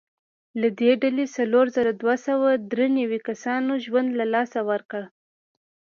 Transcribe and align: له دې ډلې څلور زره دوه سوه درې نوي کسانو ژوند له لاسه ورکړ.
له 0.61 0.67
دې 0.79 0.91
ډلې 1.01 1.25
څلور 1.37 1.65
زره 1.75 1.91
دوه 2.01 2.15
سوه 2.27 2.49
درې 2.71 2.87
نوي 2.99 3.19
کسانو 3.27 3.71
ژوند 3.85 4.09
له 4.19 4.25
لاسه 4.33 4.59
ورکړ. 4.69 5.01